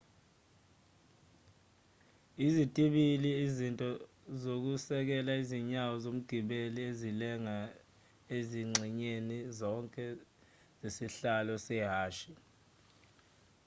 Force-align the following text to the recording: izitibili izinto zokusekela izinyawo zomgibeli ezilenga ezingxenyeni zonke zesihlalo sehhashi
izitibili 2.45 3.31
izinto 3.45 3.87
zokusekela 4.41 5.31
izinyawo 5.41 5.95
zomgibeli 6.03 6.79
ezilenga 6.89 7.57
ezingxenyeni 8.37 9.37
zonke 9.57 10.05
zesihlalo 10.79 11.55
sehhashi 11.65 12.31